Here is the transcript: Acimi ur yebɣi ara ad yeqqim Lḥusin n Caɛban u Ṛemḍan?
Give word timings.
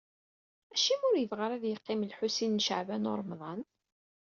Acimi 0.73 1.05
ur 1.09 1.15
yebɣi 1.17 1.41
ara 1.45 1.55
ad 1.57 1.65
yeqqim 1.67 2.01
Lḥusin 2.11 2.55
n 2.61 2.63
Caɛban 2.65 3.09
u 3.11 3.13
Ṛemḍan? 3.19 3.61